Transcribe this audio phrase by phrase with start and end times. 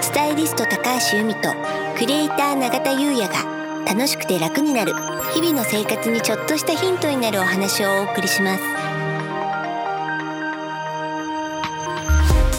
[0.00, 1.52] ススタイリスト高橋由美と
[1.98, 4.92] クリエイター永田優也が楽しくて楽になる
[5.32, 8.62] 日々の生活にちょっとしたヒントになるお話をお送りします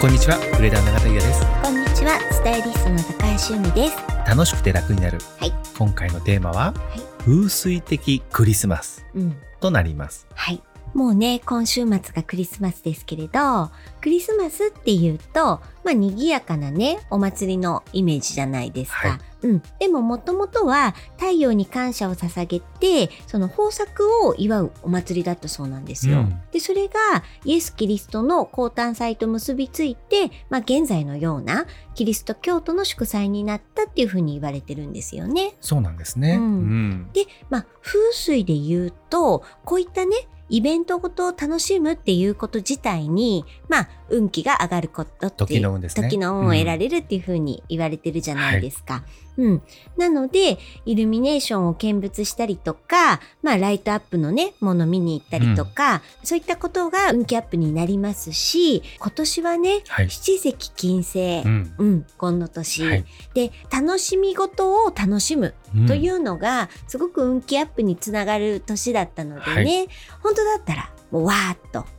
[0.00, 1.46] こんにちは、クレーター永田優也です。
[1.62, 3.96] こんにちはスタイリストの高橋由美です
[4.26, 5.18] 楽しくて楽になる。
[5.38, 10.26] はい今回のテーマは、い風水的クリスマスうんとなります。
[10.34, 10.62] はい
[10.94, 13.70] もうね今週末がクリスマスですけれど
[14.00, 26.20] クリスマスっていうとまあ賑やかなねお祭りのイメージじゃないですか、はいうん、でももともとは太陽に感謝を捧げてその豊作を祝うお祭りだったそうなんですよ。
[26.20, 26.98] うんでそれが
[27.44, 35.54] イエス・キリストの降誕祭と結びついて、まあ、現在のようなキリスト教徒の祝祭になったっていうふうに言われてるんですよね。
[35.60, 36.34] そうなんですね。
[36.36, 40.16] うんうんで、まあ、風水で言うとこういったね
[40.50, 48.96] イベントごとを楽しむっていうこと自体に、まあ、運気が上がることって時の運ですね時の運を得られるっていうふうに言われてるじゃないですか。
[48.96, 49.02] うん。
[49.96, 60.10] なので、イルミネーションを見物したりとか、まあ、ライトアップのね、もの見に行ったりとか、そういったことが運気アップになりますし、今年はね、はい。
[60.10, 61.74] 七石金星、うん。
[61.78, 63.04] うん、今の年、はい。
[63.34, 65.54] で、楽しみ事を楽しむ
[65.86, 71.84] といううのがすごく運気アップにつながる年だったのでね、は本当だったらもうわーっとん。
[71.84, 71.90] うん。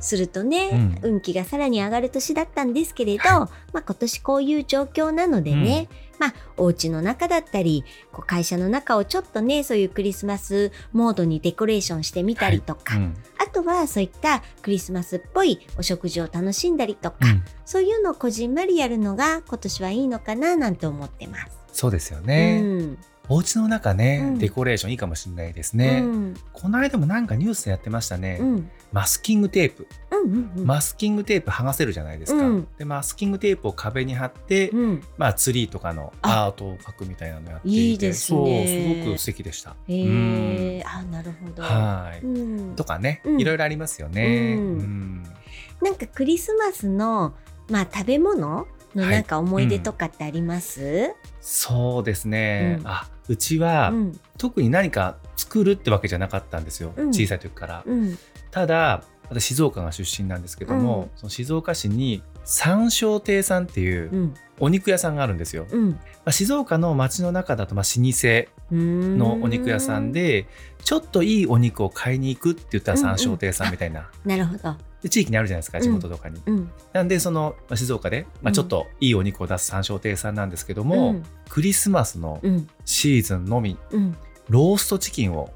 [0.00, 0.70] するとね、
[1.02, 1.14] うん。
[1.14, 13.16] 運気がさらに上がる年だったんですけれど、はまあ今年こういう状況なのでね、まあお家の中だったりこう会社の中をちょっとねそういうクリスマスモードにデコレーションしてみたりとか、うん。
[13.38, 17.42] あとはそういったクリスマスっぽいお食事を楽しんだりとか、うん。
[17.64, 21.58] そういうのをこじんまりやるのが今年はいいのかななんて思ってます。
[21.72, 22.60] そうですよね。
[22.62, 22.98] うん
[23.32, 24.38] お家の中ね、うん。
[24.38, 26.00] デコレーションいいかもしれないですね。
[26.02, 26.34] うん。
[26.52, 28.38] この間もなんかニュースでやってましたね。
[28.40, 28.70] うん。
[28.92, 29.86] マスキングテープ。
[30.10, 30.66] うんうんうん。
[30.66, 32.44] マスキングテープ剥がせるじゃないですか。
[32.44, 32.68] うん。
[32.76, 35.02] で、マスキングテープを壁に貼って、うん。
[35.16, 36.46] まあツリーとかのあ。
[36.46, 37.76] アートを描くみたいなのやっていて。
[37.78, 38.88] いいですね。
[38.90, 39.76] そうすごく素敵でした。
[39.86, 41.62] えあなるほど。
[41.62, 42.74] はい、うん。
[42.74, 43.40] とかね、うん。
[43.40, 44.56] いろいろありますよね。
[44.56, 47.34] なんかクリスマスの
[47.70, 49.10] まあ食べ物のはい。
[49.10, 51.14] なんか思い出とかってあります？
[51.40, 52.78] そうですね。
[52.80, 52.88] うん。
[52.88, 56.92] あ、うちは、うん特に何か作るってわけじゃなかったんですよ。
[56.96, 57.82] うん小さい時から。
[57.86, 58.18] うん
[58.50, 65.66] ただ、私静岡が出身なんですけども、うんその静岡市に三笑亭さんっていううんお肉屋さんがあるんですよ。
[65.70, 70.46] まうんあ、静岡の街の中だとまあ老舗うんのお肉屋さんで、
[70.82, 74.10] ちょっといいお肉を買いに行くって言ったら三笑亭さんみたいな。
[74.24, 74.74] なるほど。
[75.02, 75.84] で地域にあるじゃないですか、うん。
[75.84, 76.40] 地元とかに。
[76.46, 76.70] うん。
[76.92, 78.54] なんで、その、まあ静岡で、まあ、うん。
[78.54, 81.22] ちょっといいお肉を出す三笑亭さんなんですけども、うん。
[81.48, 82.68] クリスマスのうん。
[82.84, 84.16] シーズンのみ、うん
[84.50, 85.48] ローストチキンを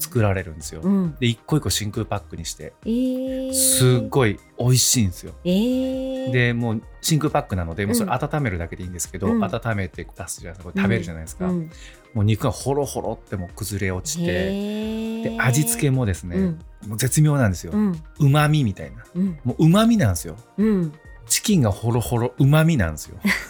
[0.00, 0.80] 作られるんですよ。
[0.82, 5.34] うんで、一個一個真空パックにして、えー、すっごい美味しいんですよ。
[5.44, 11.46] えー、で、もう真空パックなので、もうそれうん温めるだけでいいんですけど、うん温めて出すじゃないですか、食べるじゃないですか。
[11.46, 11.70] うん
[12.12, 16.58] もう肉がホロホロってもう崩れ落ちて、へーで、味付けもですね、うん
[16.88, 17.72] もう絶妙なんですよ
[18.18, 18.28] う。
[18.28, 19.04] まみみたいな。
[19.14, 20.36] うんもううまみなんですよ。
[20.58, 20.92] うん
[21.26, 23.18] チキンがホロホロうまみなんですよ。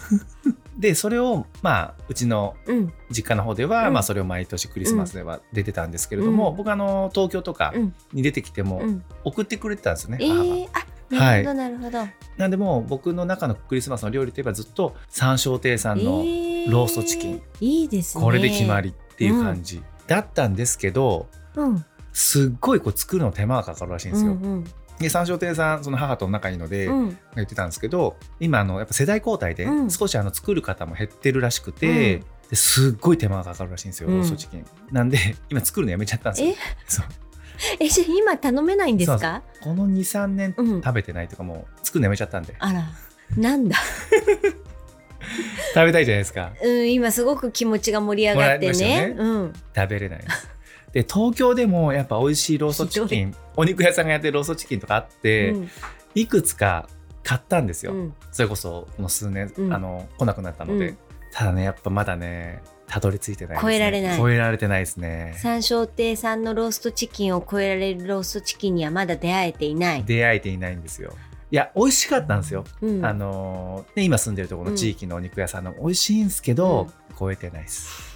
[0.78, 10.44] でそれをまあうちのうん実家の方では、うんまあ、それを毎年クリスマスでは出てたんですけれども、うん僕あの東京とかうんに出てきてもうん送ってくれてたんですよね、え母が。
[10.44, 11.98] ー、あなるほどなるほど。
[12.36, 16.04] なんでもう僕の中のクリスマスの料理といえばずっと三笑亭さんの
[16.68, 18.24] ローストチキン、いいですね。
[18.24, 21.84] これで決まりっていう感じ、だったんですけどうん。
[22.12, 24.32] すっごいこう作るの手間がかかるらしいんですよ。
[24.32, 24.64] うん
[24.98, 26.98] で三笑亭さんその母と仲いいので、うん。
[26.98, 29.90] うん言ってたんですけど今あのやっぱ世代交代でうん。
[29.90, 34.16] 少しあの作る方も減ってるらしくて、ですっごい手間がかかるらしいんですよ、うん。
[34.18, 34.66] ローストチキン。
[34.90, 35.18] なんで
[35.50, 36.36] 今作るのやめちゃったんで
[36.86, 37.04] すよ。
[37.80, 37.88] え？
[37.88, 39.42] じゃあ今頼めないんですか？
[39.62, 40.82] この23年うん。
[40.82, 42.54] 食べてないとかもう作るのやめちゃったんで。
[42.58, 42.84] あら。
[43.36, 43.76] なんだ、
[45.74, 46.52] 食べたいじゃないですか。
[46.62, 48.60] うん、今すごく気持ちが盛り上がってね。
[48.60, 50.48] りましたうん、食べれないです。
[50.96, 55.70] で東京でもやっぱ美味しいローストチキン お肉屋さんがやってるローストチキンとかあって、うん。
[56.14, 56.88] いくつか
[57.22, 58.14] 買ったんですよ、うん。
[58.32, 59.74] それこそこの数年、うん。
[59.74, 60.98] あの来なくなったので、うん。
[61.32, 64.16] ただねやっぱまだねたどり着いてないです、ね、超えられない。
[64.16, 65.34] 超えられてないですね。
[65.36, 70.04] 三笑亭さんのローストチキンを超えられるローストチキンにはまだ出会えていない。
[70.04, 71.12] 出会えていないんですよ。
[71.50, 78.15] いや美味しかったんですよ、うん、あのーね、今住んでるところの地域のお肉屋さんの美味しいんですけど、超えてないです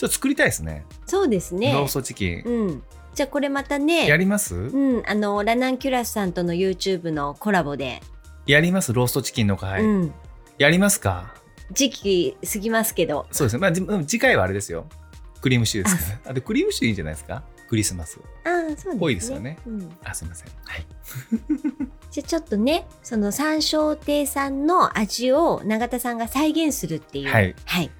[0.00, 0.86] ちょっと作りたいですね。
[1.04, 1.74] そうですね。
[1.74, 2.82] ローストチキン、うん。
[3.14, 4.06] じゃあこれまたね。
[4.08, 8.00] やります、うん、あのラナンキュラスさんとの YouTube のコラボで、
[8.46, 8.94] やります？
[8.94, 10.14] ローストチキンの会、うん、
[10.56, 11.34] やりますか？
[11.72, 14.86] 時期過ぎますけど、そうですね、まあ、次回はあれですよ。
[15.42, 16.12] クリームシチューです。
[16.12, 17.42] からあで クリームシチューいいんじゃないですか？
[17.68, 18.18] クリスマス。
[18.44, 18.96] ああそうですね。
[18.98, 19.58] 多いですよね。
[19.66, 19.96] うん。
[20.02, 20.48] あすみません。
[20.64, 20.86] はい。
[22.10, 27.30] じゃあちょっとね、その山椒亭さんの味を永田さんが再現するっていう。
[27.30, 27.54] はい。
[27.66, 27.90] はい。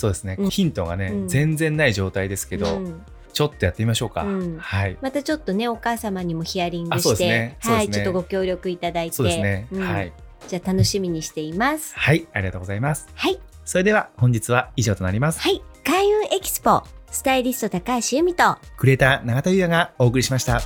[0.00, 0.50] そうですね、うん。
[0.50, 1.28] ヒントがね、うん。
[1.28, 3.02] 全然ない状態ですけど、うん。
[3.32, 4.58] ちょっとやってみましょうか、うん。
[4.58, 4.96] はい。
[5.00, 7.56] またちょっとね、お母様にもヒアリングして、ね。
[7.60, 9.16] はい、ちょっとご協力いただいて。
[9.16, 9.82] そうですね、うん。
[9.82, 10.12] はい。
[10.48, 11.92] じゃあ楽しみにしています。
[11.94, 12.26] はい。
[12.32, 13.08] ありがとうございます。
[13.14, 13.38] はい。
[13.64, 15.40] それでは本日は以上となります。
[15.40, 15.62] はい。
[15.84, 20.62] 開運エキスポ、スタイリスト高橋由美と、クリエイター永田優也がお送りしました